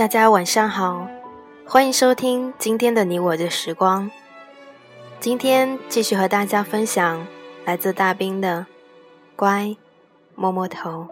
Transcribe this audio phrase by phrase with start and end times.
[0.00, 1.06] 大家晚上好，
[1.66, 4.10] 欢迎收听今天的你我的时光。
[5.20, 7.26] 今天继续和大家分享
[7.66, 8.60] 来自大兵的
[9.36, 9.76] 《乖
[10.34, 11.06] 摸摸头》。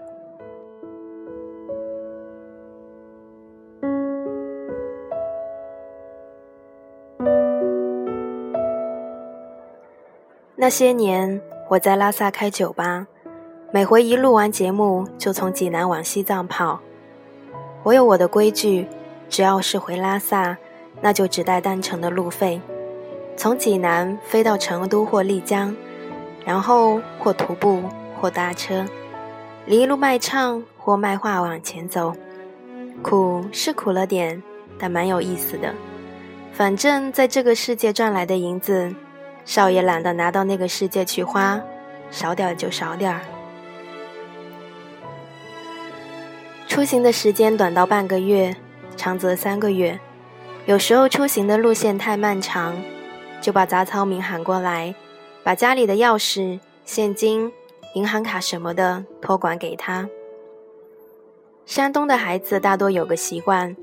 [10.56, 13.06] 那些年，我在拉萨开酒吧，
[13.70, 16.80] 每回一录完节目，就从济南往西藏跑。
[17.84, 18.86] 我有我的规矩，
[19.28, 20.56] 只要是回拉萨，
[21.00, 22.60] 那就只带单程的路费，
[23.36, 25.74] 从济南飞到成都或丽江，
[26.44, 27.82] 然后或徒步
[28.20, 28.84] 或搭车，
[29.66, 32.12] 一路卖唱或卖画往前走。
[33.00, 34.42] 苦是苦了点，
[34.78, 35.72] 但蛮有意思的。
[36.52, 38.92] 反正在这个世界赚来的银子，
[39.44, 41.60] 少爷懒得拿到那个世界去花，
[42.10, 43.20] 少点就少点儿。
[46.78, 48.54] 出行的时间短到半个月，
[48.96, 49.98] 长则三个月。
[50.64, 52.80] 有时候出行的路线太漫长，
[53.40, 54.94] 就把杂草民喊过来，
[55.42, 57.52] 把家里的钥匙、现金、
[57.94, 60.08] 银行卡什么的托管给他。
[61.66, 63.74] 山东的孩子大多有个习惯，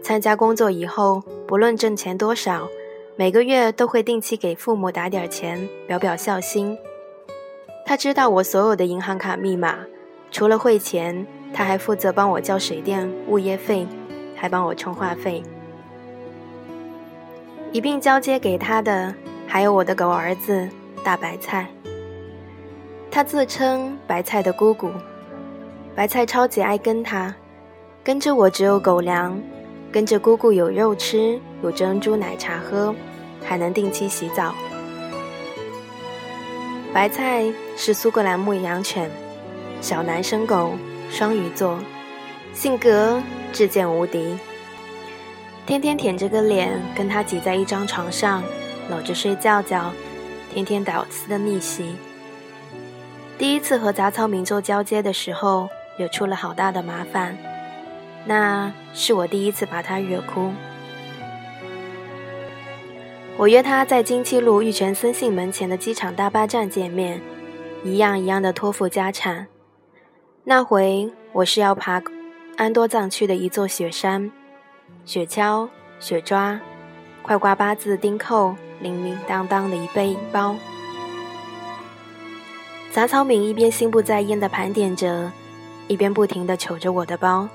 [0.00, 2.68] 参加工作以后，不论挣钱多少，
[3.16, 6.78] 每个月都会定期给父母打点钱，表表孝心。
[7.84, 9.78] 他知道我所有的银行卡密码，
[10.30, 11.26] 除了汇钱。
[11.54, 13.86] 他还负责帮我交水电物业费，
[14.34, 15.40] 还帮我充话费，
[17.70, 19.14] 一并交接给他的
[19.46, 20.68] 还有我的狗儿子
[21.04, 21.68] 大白菜。
[23.08, 24.90] 他自称白菜的姑姑，
[25.94, 27.32] 白菜超级爱跟他，
[28.02, 29.40] 跟着我只有狗粮，
[29.92, 32.92] 跟着姑姑有肉吃，有珍珠奶茶喝，
[33.44, 34.52] 还能定期洗澡。
[36.92, 37.44] 白菜
[37.76, 39.08] 是苏格兰牧羊犬，
[39.80, 40.72] 小男生狗。
[41.14, 41.78] 双鱼座，
[42.52, 44.36] 性格至贱无敌，
[45.64, 48.42] 天天舔着个脸跟他挤在一张床上，
[48.90, 49.92] 搂着睡觉觉，
[50.52, 51.94] 天天屌丝的逆袭。
[53.38, 57.38] 第一次和杂草民做交接的时候，惹出了好大的麻烦，
[58.24, 60.50] 那是我第一次把他惹哭。
[63.36, 67.20] 我约他在金七路玉泉森信门前的机场大巴站见面，
[67.84, 69.46] 一样一样的托付家产。
[70.46, 72.02] 那回我是要爬
[72.58, 74.30] 安多藏区的一座雪山，
[75.06, 75.66] 雪橇、
[75.98, 76.60] 雪抓、
[77.22, 80.54] 快挂八字钉扣，铃铃当当的一背包。
[82.92, 85.32] 杂草敏一边心不在焉地盘点着，
[85.88, 87.48] 一边不停地瞅着我的包。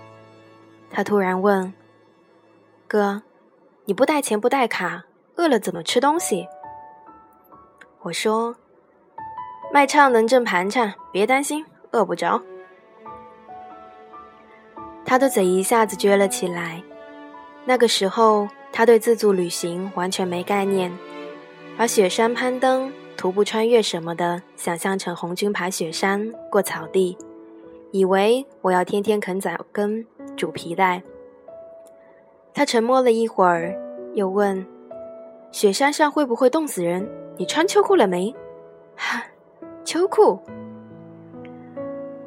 [0.90, 1.72] 他突然问
[2.90, 3.22] ：“哥，
[3.86, 5.04] 你不带钱不带卡，
[5.36, 6.48] 饿了怎么吃东西？”
[8.02, 8.56] 我说
[9.72, 12.42] ：“卖唱能挣盘缠，别担心，饿不着。”
[15.10, 16.84] 他的嘴一下子撅了起来。
[17.66, 20.96] 那个时候，他对自助旅行完全没概念，
[21.76, 27.18] 把雪山攀登、徒步穿越什么的想象成红军爬雪山、过草地，
[27.90, 30.06] 以为我要天天啃枣根、
[30.38, 31.02] 煮皮带。
[32.54, 33.76] 他沉默了一会儿，
[34.14, 34.64] 又问
[35.52, 37.10] ：“雪山上会不会冻死人？
[37.36, 38.32] 你穿秋裤了没
[38.96, 39.24] ？”“哈，
[39.84, 40.40] 秋裤。”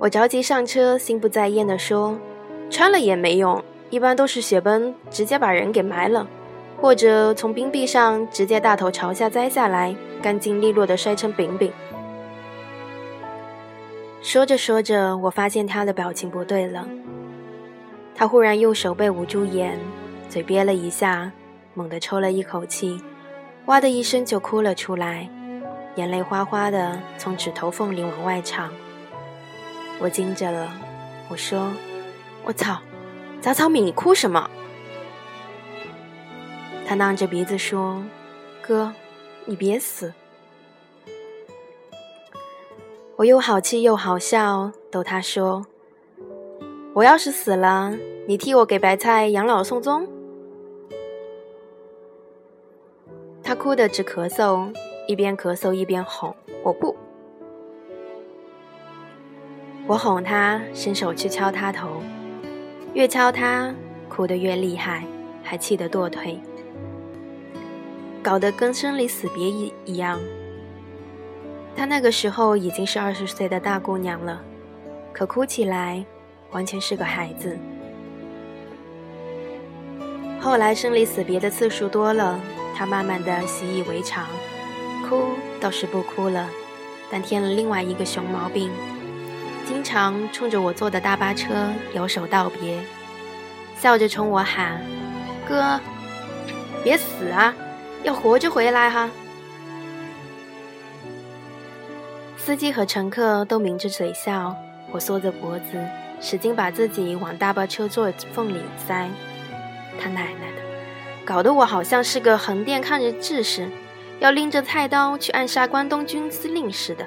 [0.01, 2.19] 我着急上车，心不在焉地说。
[2.73, 6.27] 穿了也没用，一般都是雪崩直接把人给埋了，
[6.81, 11.71] 或者从冰壁上直接大头朝下栽下来，干净利落的摔成饼饼。
[14.23, 16.89] 说着说着，我发现他的表情不对了，
[18.15, 19.79] 他忽然用手背捂住眼，
[20.31, 21.31] 嘴憋了一下，
[21.75, 22.99] 猛地抽了一口气，
[23.67, 25.29] 哇的一声就哭了出来，
[25.97, 28.71] 眼泪哗哗的从指头缝里往外淌。
[30.01, 30.73] 我惊着了，
[31.29, 31.69] 我说。
[32.45, 32.81] 我操，
[33.41, 34.51] 杂草米，你哭什么？
[36.87, 38.03] 他囔着鼻子说
[38.61, 38.93] ：“哥，
[39.45, 40.13] 你别死。”
[43.17, 45.65] 我又好气又好笑，逗他说
[46.93, 47.97] ：“我要是死了，
[48.27, 50.09] 你替我给白菜养老送终。”
[53.45, 54.75] 他哭得直咳嗽，
[55.07, 56.35] 一边咳嗽一边哄
[56.65, 56.97] ：“我不。”
[59.87, 62.03] 我哄他，伸手去敲他头。
[62.95, 63.75] 越敲他，
[64.09, 65.05] 哭得越厉害，
[65.43, 66.39] 还气得跺腿，
[68.23, 70.21] 搞得跟生离死别一一样。
[71.75, 74.43] 她那个时候已经是二十岁的大姑娘了，
[75.11, 76.05] 可哭起来
[76.51, 77.59] 完全是个孩子。
[80.39, 82.39] 后来生离死别的次数多了，
[82.77, 84.27] 她慢慢的习以为常，
[85.09, 85.29] 哭
[85.59, 86.47] 倒是不哭了，
[87.11, 88.71] 但添了另外一个熊毛病。
[89.73, 92.79] 经常冲着我坐的大巴车摇手道别，
[93.81, 94.79] 笑着冲我喊
[95.49, 95.81] ：“哥，
[96.85, 97.55] 别死啊，
[98.03, 99.09] 要活着回来哈！”
[102.37, 104.55] 司机和乘客都抿着嘴笑，
[104.91, 105.83] 我缩着脖子，
[106.21, 109.09] 使劲把自己往大巴车座缝里塞。
[109.99, 110.63] 他奶奶的，
[111.25, 113.71] 搞得我好像是个横店抗日志士，
[114.21, 117.07] 要拎着菜刀去暗杀关东军司令似的。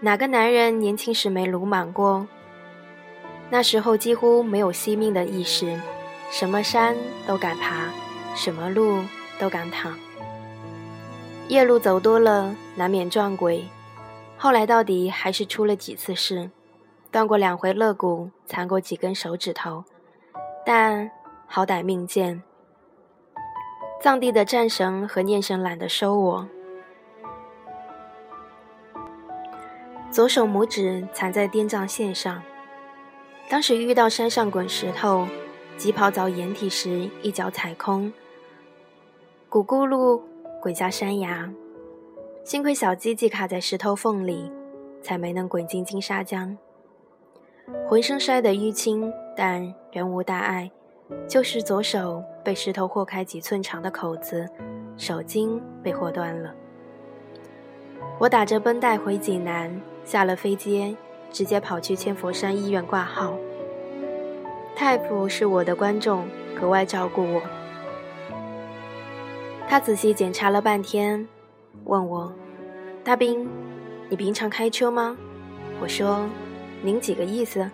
[0.00, 2.26] 哪个男人年轻时没鲁莽过？
[3.48, 5.80] 那时候几乎没有惜命的意识，
[6.30, 6.94] 什么山
[7.26, 7.88] 都敢爬，
[8.34, 9.00] 什么路
[9.38, 9.96] 都敢趟。
[11.48, 13.64] 夜路走多了，难免撞鬼。
[14.36, 16.50] 后来到底还是出了几次事，
[17.10, 19.82] 断过两回肋骨，残过几根手指头，
[20.66, 21.10] 但
[21.46, 22.42] 好歹命贱。
[24.02, 26.48] 藏地的战神和念神懒得收我，
[30.16, 32.42] 左手拇指缠在滇藏线上。
[33.50, 35.28] 当时遇到山上滚石头，
[35.76, 38.10] 急跑找掩体时，一脚踩空，
[39.50, 40.18] 咕咕噜。
[40.62, 41.52] 滚下山崖，
[42.44, 44.50] 幸亏小鸡鸡卡在石头缝里，
[45.02, 46.56] 才没能滚进金沙江。
[47.86, 50.70] 浑身摔得淤青，但仍无大碍，
[51.28, 54.48] 就是左手被石头豁开几寸长的口子，
[54.96, 56.54] 手筋被豁断了。
[58.18, 60.96] 我打着绷带回济南，下了飞机
[61.30, 63.36] 直接跑去千佛山医院挂号。
[64.74, 66.24] 太傅是我的观众，
[66.58, 67.42] 格外照顾我。
[69.68, 71.26] 他仔细检查了半天，
[71.84, 72.32] 问我
[73.02, 73.48] ：“大兵，
[74.08, 75.16] 你平常开车吗？”
[75.82, 76.26] 我说
[76.82, 77.68] ：“您几个意思？”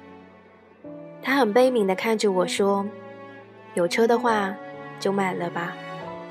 [1.23, 2.87] 他很悲悯地看着我说
[3.75, 4.55] ：“有车的话
[4.99, 5.75] 就买了吧，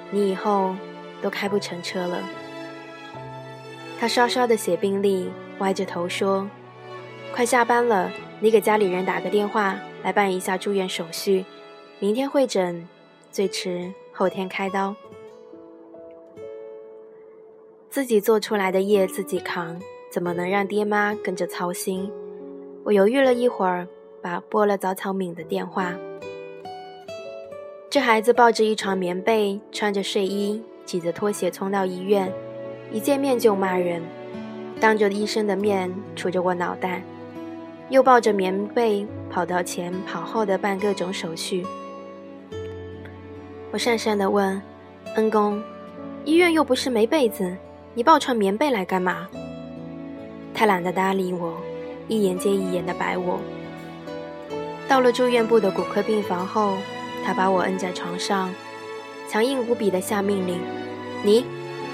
[0.09, 0.75] 你以后
[1.21, 2.17] 都开不成车了。”
[3.99, 5.29] 他刷刷的写病历，
[5.61, 6.49] 歪着头说
[7.33, 11.45] ：“快下班了，你给家里人打个电话，来办一下住院手续，
[11.99, 12.87] 明天会诊，
[13.31, 14.95] 最迟后天开刀。”
[17.91, 19.79] 自己做出来的业自己扛，
[20.11, 22.11] 怎么能让爹妈跟着操心？
[22.83, 23.87] 我犹豫了一会儿，
[24.19, 25.93] 把拨了早草敏的电话。
[27.89, 32.33] 这孩子抱着一床棉被，穿着睡衣，挤着拖鞋冲到医院，
[32.91, 34.01] 一见面就骂人，
[34.81, 37.03] 当着医生的面杵着我脑袋，
[37.89, 41.63] 又抱着棉被跑到前跑后的办各种手续。
[43.71, 44.59] 我讪讪地问
[45.15, 45.61] ：“恩公，
[46.25, 47.55] 医院又不是没被子。”
[47.93, 49.27] 你抱床棉被来干嘛？
[50.53, 51.55] 他懒得搭理我，
[52.07, 53.39] 一眼接一眼的白我。
[54.87, 56.77] 到了住院部的骨科病房后，
[57.23, 58.49] 他把我摁在床上，
[59.29, 60.57] 强硬无比的下命令
[61.23, 61.45] ：“你，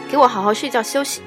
[0.10, 1.22] 给我好好睡觉休息。”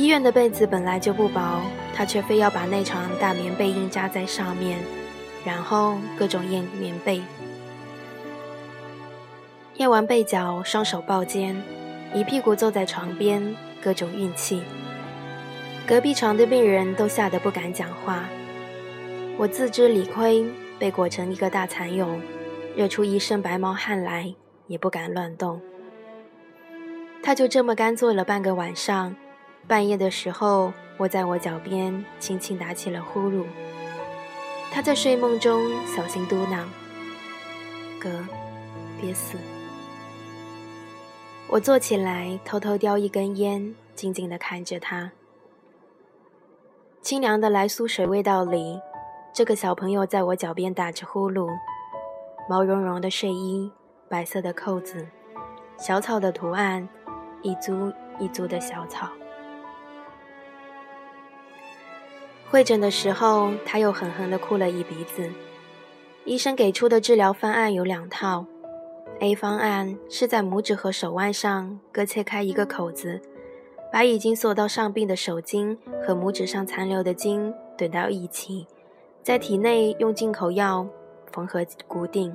[0.00, 1.60] 医院的被子本来就不薄，
[1.94, 4.78] 他却非要把那床大棉被硬扎在上面，
[5.44, 7.20] 然后各种验棉被。
[9.74, 11.54] 验完被角，双手抱肩。
[12.14, 14.62] 一屁股坐在床边，各种运气。
[15.86, 18.24] 隔壁床的病人都吓得不敢讲话。
[19.36, 20.46] 我自知理亏，
[20.78, 22.18] 被裹成一个大蚕蛹，
[22.74, 24.34] 热出一身白毛汗来，
[24.66, 25.60] 也不敢乱动。
[27.22, 29.14] 他就这么干坐了半个晚上。
[29.66, 33.44] 半夜的时候，我在我脚边，轻轻打起了呼噜。
[34.72, 36.64] 他在睡梦中小心嘟囔
[38.00, 38.24] ：“哥，
[39.00, 39.38] 别死。”
[41.48, 45.10] 我坐起来，偷偷叼一根烟，静静地看着他。
[47.02, 48.80] 清凉的来苏水味道里，
[49.32, 51.48] 这个小朋友在我脚边打着呼噜，
[52.48, 53.72] 毛茸茸的睡衣，
[54.08, 55.08] 白色的扣子，
[55.76, 56.88] 小草的图案，
[57.42, 59.08] 一株一株的小草。
[62.50, 65.30] 会诊的时候，他又狠狠地哭了一鼻子。
[66.24, 68.44] 医生给出的治疗方案有两套。
[69.20, 73.20] A 方案是在拇指和手腕上各切开一个口子，
[73.92, 78.66] 把已经锁到上臂的手筋和拇指上残留的筋怼到一起，
[79.22, 80.84] 在体内用进口药
[81.30, 82.34] 缝合固定。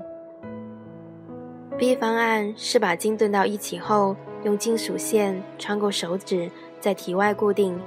[1.77, 7.77] B 方案是把筋炖到一起后，用金属线穿过手指，在体外固定，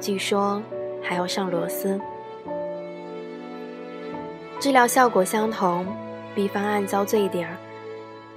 [0.00, 0.60] 据说
[1.02, 2.00] 还要上螺丝。
[4.58, 5.86] 治疗效果相同
[6.34, 7.56] ，B 方案遭罪点儿。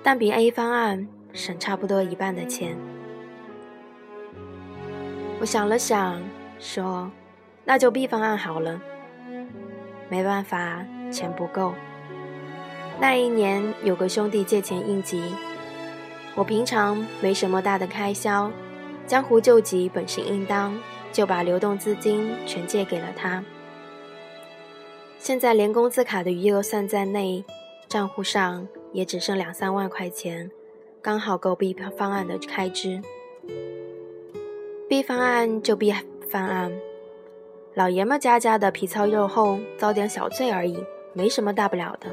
[0.01, 2.77] 但比 A 方案省差不多一半的钱。
[5.39, 6.21] 我想了想，
[6.59, 7.11] 说
[7.65, 8.81] ：“那就 B 方案好了。”
[10.09, 11.73] 没办法，钱不够。
[12.99, 15.21] 那一年有个兄弟借钱应急，
[16.35, 18.51] 我平常没什么大的开销，
[19.05, 20.77] 江湖救急本是应当，
[21.11, 23.43] 就把流动资金全借给了他。
[25.17, 27.43] 现在连工资卡的余额算在内，
[27.87, 30.49] 账户上也只剩两三万块钱，
[31.01, 33.01] 刚好够 B 方案的开支。
[34.87, 35.93] B 方案就 B
[36.29, 36.71] 方案，
[37.73, 42.09] 老爷们家家的皮糙肉厚，遭点小罪而已，没什么大不了的。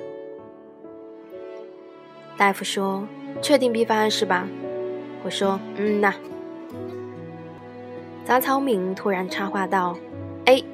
[2.37, 3.07] 大夫说
[3.41, 4.47] ：“确定 B 方案是吧？”
[5.25, 6.13] 我说：“嗯呐。”
[8.27, 9.97] 杂草敏突然插话道
[10.47, 10.65] ：“A，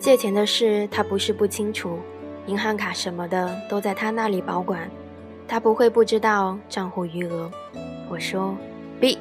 [0.00, 2.00] 借钱的事他不是不清楚，
[2.46, 4.90] 银行卡什么的都在他那里保管，
[5.46, 7.48] 他不会不知道账户余额。”
[8.10, 8.56] 我说
[8.98, 9.16] ：“B。”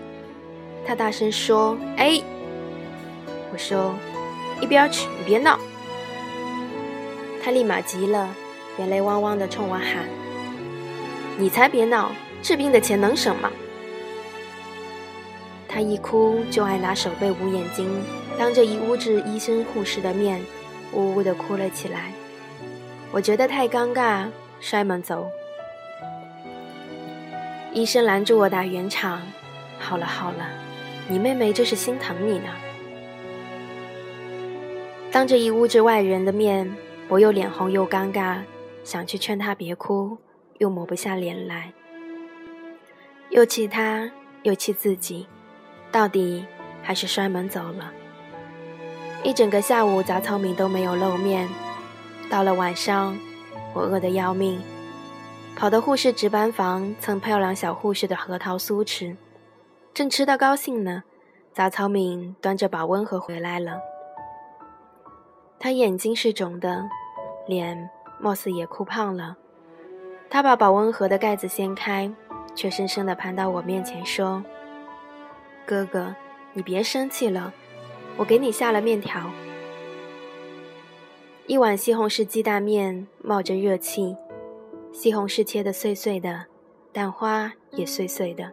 [0.83, 2.23] 他大声说：“A。”
[3.53, 3.93] 我说
[4.59, 5.59] ：“一边去，你别闹。”
[7.43, 8.27] 他立马急了，
[8.79, 10.07] 眼泪汪汪的冲我喊
[11.37, 13.51] ：“你才别闹！”治病的钱能省吗？
[15.73, 17.89] 他一哭就爱拿手背捂眼睛，
[18.37, 20.41] 当着一屋子医生护士的面，
[20.91, 22.11] 呜呜的哭了起来。
[23.09, 24.27] 我觉得太尴尬，
[24.59, 25.31] 摔门走。
[27.71, 29.21] 医生拦住我打圆场
[29.79, 30.49] ：“好了好了，
[31.07, 32.49] 你妹妹这是心疼你呢。”
[35.09, 36.69] 当着一屋子外人的面，
[37.07, 38.39] 我又脸红又尴尬，
[38.83, 40.17] 想去劝她别哭，
[40.57, 41.71] 又抹不下脸来。
[43.29, 44.11] 又气他，
[44.43, 45.25] 又气自己，
[45.91, 46.45] 到底
[46.81, 47.91] 还是摔门走了。
[49.23, 51.47] 一整个下午，杂草敏都没有露面。
[52.29, 53.17] 到了晚上，
[53.73, 54.61] 我饿得要命，
[55.55, 59.15] 跑到护士值班房蹭漂亮小护士的核桃酥吃。
[59.93, 61.03] 正吃得高兴呢，
[61.53, 63.79] 杂草敏端着保温盒回来了。
[65.59, 66.83] 他眼睛是肿的，
[67.47, 69.37] 脸貌似也哭胖了。
[70.29, 72.11] 他把保温盒的盖子掀开。
[72.53, 74.43] 却深深地攀到我面前说
[75.71, 76.13] ：“哥哥，
[76.51, 77.53] 你别生气了，
[78.17, 79.31] 我给你下了面条。
[81.47, 84.13] 一碗西红柿鸡蛋面冒着热气，
[84.91, 86.45] 西红柿切得碎碎的，
[86.91, 88.51] 蛋花也碎碎的。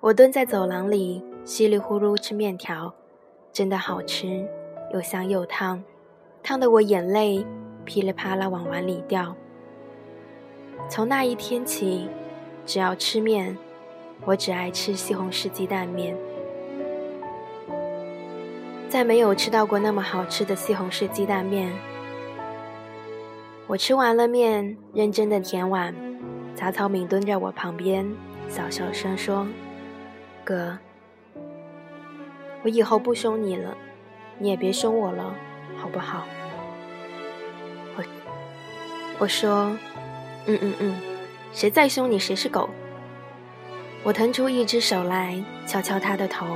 [0.00, 2.92] 我蹲在走廊里，稀里呼噜吃面条，
[3.52, 4.44] 真的好吃，
[4.92, 5.80] 又香又烫，
[6.42, 7.46] 烫得我眼泪
[7.84, 9.36] 噼里啪啦往碗里掉。”
[10.90, 12.08] 从那一天起，
[12.66, 13.56] 只要吃面，
[14.24, 16.16] 我只爱吃西红柿鸡蛋面。
[18.88, 21.72] 再没有吃到过那么好吃的西红柿鸡蛋面。
[23.66, 25.94] 我吃完了面，认真的舔碗。
[26.54, 28.10] 杂草敏蹲在我旁边，
[28.48, 29.46] 小小声说
[30.44, 30.78] ：“哥，
[32.62, 33.76] 我以后不凶你了，
[34.38, 35.34] 你也别凶我了，
[35.76, 36.26] 好不好？”
[37.96, 38.04] 我
[39.18, 39.76] 我说。
[40.48, 40.94] 嗯嗯嗯，
[41.52, 42.70] 谁再凶你谁是狗。
[44.06, 46.46] 我腾出一只手来敲敲他的头，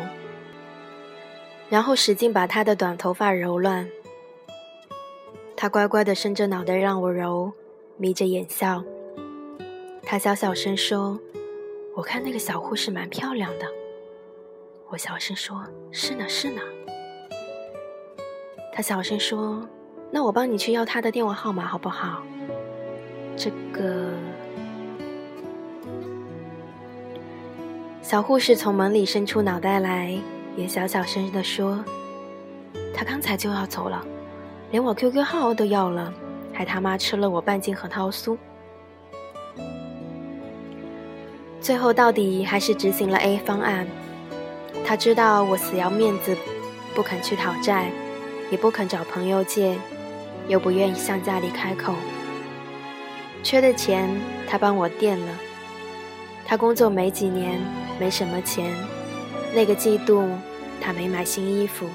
[1.69, 3.91] 然后使劲把他的短头发揉乱。
[5.57, 7.53] 他乖乖地伸着脑袋让我揉，
[7.97, 8.85] 眯着眼笑。
[10.05, 11.19] 他小小声说
[11.97, 13.67] ：“我看那个小护士蛮漂亮的。”
[14.91, 16.63] 我小声说：“是呢是呢。”
[18.73, 19.69] 他小声说
[20.13, 22.23] ：“那我帮你去要她的电话号码好不好？”
[23.37, 24.13] 这个
[28.11, 30.19] 小护士从门里伸出脑袋来，
[30.57, 31.79] 也小小声的说
[32.93, 34.05] ：“他刚才就要走了，
[34.73, 36.13] 连我 QQ 号都要了，
[36.53, 38.37] 还他妈吃了我半斤核桃酥。
[41.61, 43.87] 最后到底还是执行了 A 方案。
[44.85, 46.37] 他知道我死要面子，
[46.97, 47.93] 不肯去讨债，
[48.51, 49.79] 也不肯找朋友借，
[50.49, 51.95] 又不愿意向家里开口。”
[53.45, 54.11] 缺的钱，
[54.49, 55.33] 他帮我垫了。
[56.45, 57.61] 他工作没几年，
[58.01, 58.75] 没什么钱。
[59.55, 60.29] 那个季度，
[60.81, 61.87] 他没买新衣服。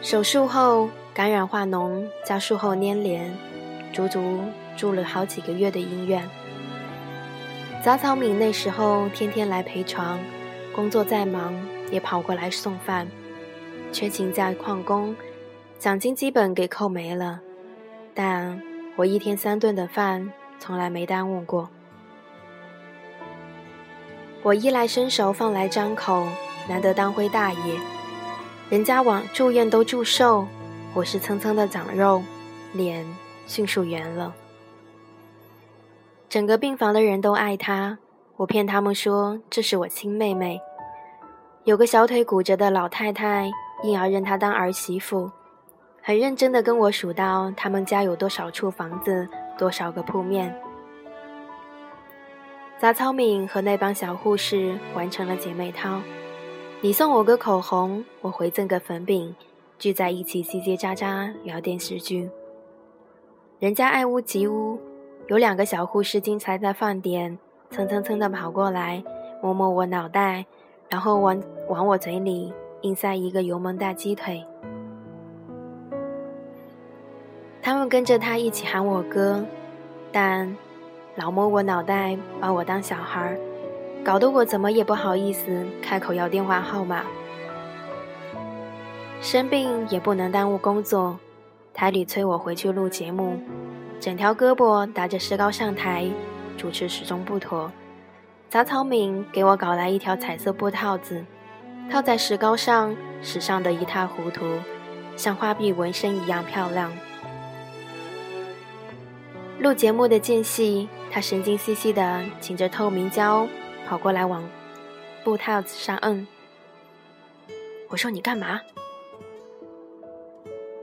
[0.00, 3.30] 手术后感染化脓，加术后粘连，
[3.92, 4.40] 足足
[4.76, 6.28] 住了好几个月的医院。
[7.84, 10.18] 杂草敏那时候天天来陪床，
[10.74, 11.54] 工作再忙
[11.90, 13.06] 也跑过来送饭。
[13.92, 15.14] 缺勤在旷工，
[15.78, 17.40] 奖金基本给扣没了，
[18.14, 18.60] 但。
[18.96, 21.70] 我一天三顿的饭从来没耽误过。
[24.42, 26.26] 我衣来伸手，饭来张口，
[26.66, 27.78] 难得当回大爷。
[28.70, 30.46] 人家往住院都住瘦，
[30.94, 32.22] 我是蹭蹭的长肉，
[32.72, 33.04] 脸
[33.46, 34.34] 迅速圆了。
[36.30, 37.98] 整个病房的人都爱她，
[38.36, 40.58] 我骗他们说这是我亲妹妹。
[41.64, 43.50] 有个小腿骨折的老太太，
[43.82, 45.30] 硬要认她当儿媳妇。
[46.00, 49.28] 很认真地跟我数到他们家有多少处房子，
[49.58, 50.58] 多少个铺面。
[52.80, 56.00] 杂草敏和那帮小护士完成了姐妹淘。
[56.80, 59.36] 你送我个口红，我回赠个粉饼，
[59.78, 62.30] 聚在一起叽叽喳喳聊电视剧。
[63.58, 64.80] 人家爱屋及乌，
[65.26, 69.04] 有两个小护士经常在饭点蹭蹭蹭的跑过来，
[69.42, 70.46] 摸摸我脑袋，
[70.88, 74.42] 然后往往我嘴里硬塞一个油焖大鸡腿。
[77.60, 79.44] 他们跟着他一起喊我哥，
[80.10, 80.56] 但
[81.20, 83.36] 老摸我脑袋，把我当小孩。
[84.02, 87.04] 搞得我怎么也不好意思开口要电话号码。
[89.20, 91.18] 生病也不能耽误工作，
[91.74, 93.38] 台里催我回去录节目，
[94.00, 96.08] 整条胳膊打着石膏上台，
[96.56, 97.70] 主持始终不妥。
[98.48, 101.22] 杂草敏给我搞来一条彩色布套子，
[101.90, 104.46] 套在石膏上，时尚的一塌糊涂，
[105.16, 106.90] 像花臂纹身一样漂亮。
[109.58, 113.46] 录节目的间隙，他神经兮兮的请着透明胶。
[113.86, 114.48] 跑过来往
[115.24, 116.24] 布套子上摁，
[117.88, 118.60] 我说你干嘛？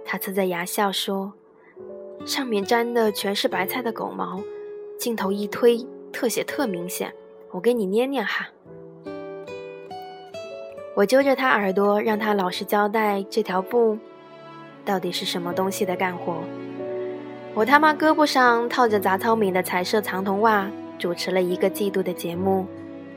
[0.03, 1.31] 他呲着牙笑说
[2.27, 4.43] ：“上面粘的全是白菜的狗毛，
[4.99, 7.13] 镜头一推，特写特明显。
[7.51, 8.49] 我给你捏捏哈。”
[10.93, 13.97] 我揪着他耳朵，让他老实交代这条布
[14.83, 16.43] 到底是什么东西的干活。
[17.57, 22.67] 我他妈胳膊上套着杂草米的彩色长筒袜，主持了一个季度的节目。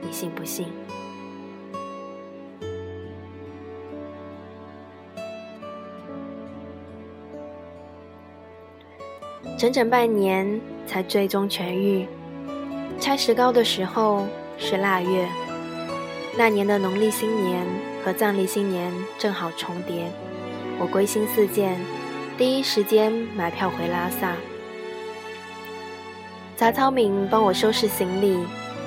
[0.01, 0.65] 你信不信？
[9.59, 12.07] 整整半年才最终痊愈。
[12.99, 14.25] 拆石膏的时候
[14.57, 15.29] 是腊月，
[16.35, 17.63] 那年的农历新年
[18.03, 20.11] 和藏历新年正好重叠。
[20.79, 21.79] 我归心似箭，
[22.37, 24.35] 第一时间买票回拉萨。
[26.55, 28.39] 杂草敏帮我收拾行李。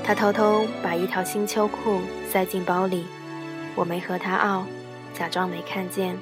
[0.06, 3.06] 他偷偷把一条新秋裤塞进包里，
[3.74, 4.66] 我没和他拗，
[5.14, 6.14] 假装没看见。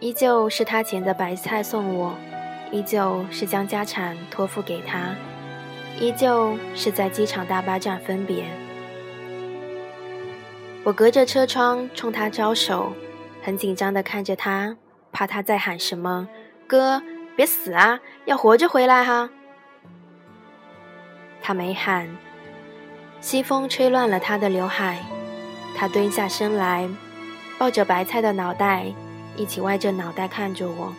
[0.00, 2.14] 依旧是他捡的白菜送我，
[2.70, 5.14] 依旧是将家产托付给他，
[5.98, 8.44] 依旧是在机场大巴站分别。
[10.84, 12.92] 我隔着车窗冲他招手，
[13.42, 14.76] 很紧张地看着他，
[15.12, 16.28] 怕他在喊什么
[16.66, 17.02] “哥，
[17.36, 19.30] 别死啊，要活着回来哈”。
[21.42, 22.08] 他没喊。
[23.20, 25.04] 西风吹乱了他的刘海，
[25.76, 26.88] 他蹲下身来，
[27.58, 28.86] 抱着白菜的脑袋，
[29.36, 30.94] 一起歪着脑袋看着我。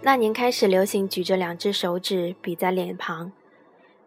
[0.00, 3.32] 那年开始流行举着两只手指比在脸旁，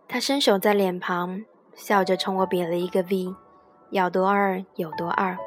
[0.07, 1.43] 他伸手在脸旁，
[1.75, 3.35] 笑着冲我比了一个 V，
[3.91, 5.37] 要多二有多二。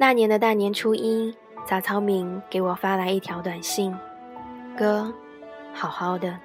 [0.00, 1.34] 那年的大年初一，
[1.66, 3.92] 杂草敏给我发来一条短信
[4.78, 5.12] ：“哥，
[5.74, 6.38] 好好的。”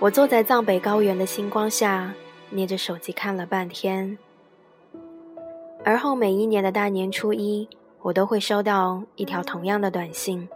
[0.00, 2.12] 我坐在藏北高原的星光下，
[2.50, 4.18] 捏着手机看了半天。
[5.84, 7.68] 而后每一年的大年初一，
[8.02, 10.48] 我都会收到一条同样的短信。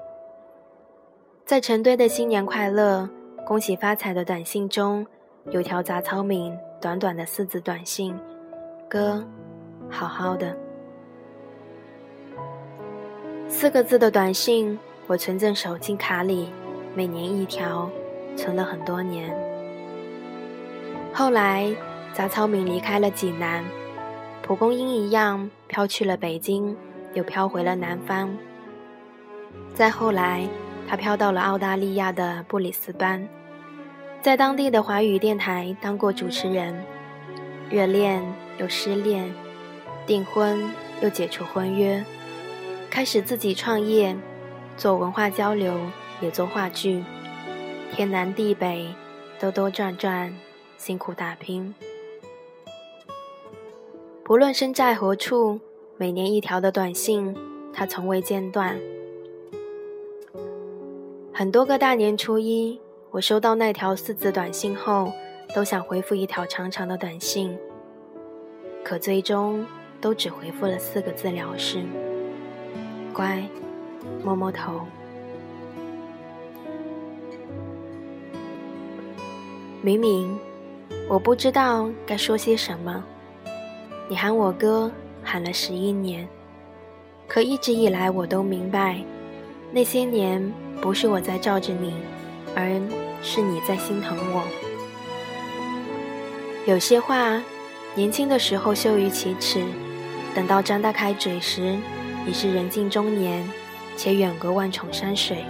[1.46, 3.08] 在成堆的新年快乐、
[3.46, 5.06] 恭喜发财的短信中，
[5.52, 8.18] 有条杂草敏短短的四字短信
[8.90, 9.24] ：“哥，
[9.94, 10.56] 好好的。”
[13.48, 16.50] 四个字的短信，我存在手机卡里，
[16.94, 17.88] 每年一条。
[18.36, 19.32] 存了很多年。
[21.12, 21.72] 后来，
[22.12, 23.62] 杂草敏离开了济南，
[24.42, 26.76] 蒲公英一样飘去了北京，
[27.12, 28.36] 又飘回了南方。
[29.72, 30.48] 再后来，
[30.88, 33.24] 他飘到了澳大利亚的布里斯班，
[34.20, 36.74] 在当地的华语电台当过主持人。
[37.70, 38.20] 热恋
[38.58, 39.32] 又失恋，
[40.06, 42.04] 订婚又解除婚约，
[42.90, 44.14] 开始自己创业，
[44.76, 45.74] 做文化交流，
[46.20, 47.02] 也做话剧。
[47.90, 48.94] 天南地北，
[49.40, 50.34] 兜兜转转，
[50.76, 51.74] 辛苦打拼。
[54.22, 55.58] 不论身在何处，
[55.96, 57.34] 每年一条的短信，
[57.72, 58.78] 他从未间断。
[61.32, 62.78] 很多个大年初一，
[63.10, 65.10] 我收到那条四字短信后，
[65.54, 67.56] 都想回复一条长长的短信，
[68.84, 69.64] 可最终
[70.04, 71.82] 都只回复了四个字了事：
[73.14, 73.42] 乖，
[74.22, 74.82] 摸摸头。
[79.80, 80.38] 明明
[81.08, 83.02] 我不知道该说些什么，
[84.06, 86.28] 你喊我哥喊了十一年，
[87.26, 89.02] 可一直以来我都明白，
[89.72, 91.94] 那些年不是我在罩着你，
[92.54, 92.78] 而
[93.22, 94.44] 是你在心疼我。
[96.66, 97.42] 有些话，
[97.94, 99.64] 年轻的时候羞于启齿，
[100.34, 101.76] 等到张大开嘴时，
[102.26, 103.48] 已是人近中年，
[103.96, 105.44] 且远隔万重山水。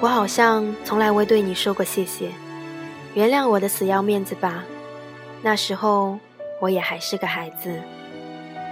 [0.00, 2.30] 我好像从来未对你说过谢谢，
[3.14, 4.64] 原谅我的死要面子吧。
[5.42, 6.18] 那时候
[6.60, 7.78] 我也还是个孩子。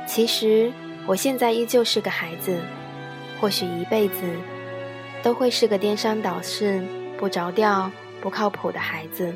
[0.07, 0.73] 其实
[1.07, 2.57] 我现在依旧是个孩子，
[3.41, 4.23] 或许一辈子
[5.23, 6.81] 都会是个颠三倒四、
[7.19, 9.35] 不着调、不靠谱的孩子。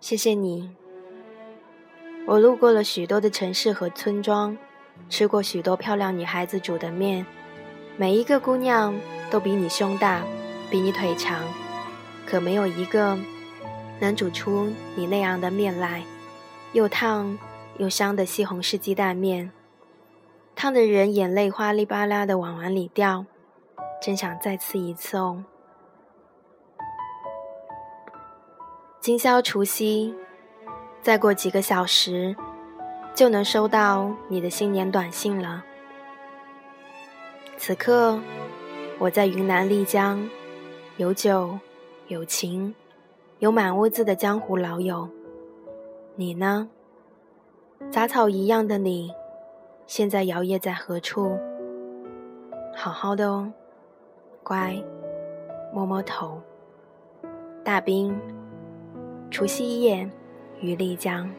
[0.00, 0.70] 谢谢你。
[2.26, 4.58] 我路过了许多的城市和村庄，
[5.08, 7.24] 吃过许多漂亮女孩子煮的面，
[7.96, 8.92] 每一个姑娘
[9.30, 10.24] 都比你胸大，
[10.68, 11.44] 比你腿长，
[12.26, 13.16] 可没有一个
[14.00, 16.02] 能煮出你那样的面来，
[16.72, 17.38] 又烫
[17.78, 19.52] 又香的西红柿鸡蛋面，
[20.56, 23.24] 烫的人眼泪哗哩吧啦的往碗里掉，
[24.02, 25.44] 真想再吃一次哦。
[29.00, 30.12] 今宵除夕，
[31.06, 32.34] 再过几个小时，
[33.14, 35.64] 就能收到你的新年短信了。
[37.56, 38.18] 此刻，
[38.98, 40.28] 我在云南丽江，
[40.96, 41.56] 有酒，
[42.08, 42.74] 有情，
[43.38, 45.08] 有满屋子的江湖老友。
[46.16, 46.68] 你呢？
[47.88, 49.12] 杂草一样的你，
[49.86, 51.38] 现在摇曳在何处？
[52.74, 53.52] 好好的哦，
[54.42, 54.74] 乖，
[55.72, 56.42] 摸摸头。
[57.62, 58.12] 大兵。
[59.30, 60.10] 除夕夜，
[60.60, 61.30] 于丽江。